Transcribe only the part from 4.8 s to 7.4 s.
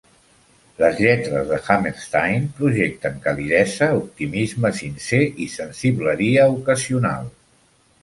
sincer i sensibleria ocasional.